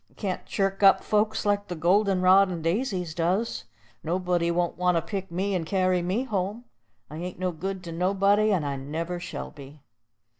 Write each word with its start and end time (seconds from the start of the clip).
I 0.09 0.15
can't 0.15 0.43
chirk 0.47 0.81
up 0.81 1.03
folks 1.03 1.45
like 1.45 1.67
the 1.67 1.75
golden 1.75 2.21
rod 2.23 2.49
and 2.49 2.63
daisies 2.63 3.13
does. 3.13 3.65
Nobody 4.03 4.49
won't 4.49 4.75
want 4.75 4.97
to 4.97 5.01
pick 5.03 5.29
me 5.29 5.53
and 5.53 5.63
carry 5.63 6.01
me 6.01 6.23
home. 6.23 6.63
I 7.11 7.17
ain't 7.17 7.37
no 7.37 7.51
good 7.51 7.83
to 7.83 7.91
anybody, 7.91 8.51
and 8.51 8.65
I 8.65 8.77
never 8.77 9.19
shall 9.19 9.51
be." 9.51 9.83